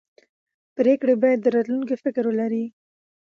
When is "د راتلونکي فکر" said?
1.41-2.23